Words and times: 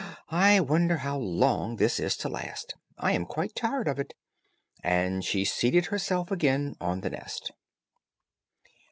I 0.31 0.59
wonder 0.59 0.97
how 0.97 1.19
long 1.19 1.75
this 1.75 1.99
is 1.99 2.17
to 2.17 2.27
last, 2.27 2.73
I 2.97 3.11
am 3.11 3.27
quite 3.27 3.53
tired 3.53 3.87
of 3.87 3.99
it;" 3.99 4.15
and 4.83 5.23
she 5.23 5.45
seated 5.45 5.85
herself 5.85 6.31
again 6.31 6.75
on 6.81 7.01
the 7.01 7.11
nest. 7.11 7.51